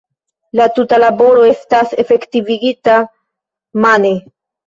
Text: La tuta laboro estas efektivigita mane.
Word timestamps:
La 0.59 0.65
tuta 0.77 0.97
laboro 1.01 1.43
estas 1.49 1.93
efektivigita 2.03 2.97
mane. 3.87 4.15